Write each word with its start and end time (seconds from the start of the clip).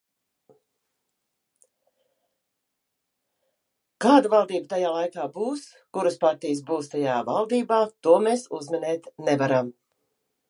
Kāda 4.05 4.33
valdība 4.33 4.69
tajā 4.71 4.95
laikā 4.95 5.27
būs, 5.37 5.67
kuras 5.97 6.17
partijas 6.25 6.63
būs 6.71 6.91
tajā 6.95 7.19
valdībā, 7.29 7.81
to 8.07 8.15
mēs 8.29 8.47
uzminēt 8.61 9.11
nevaram. 9.29 9.71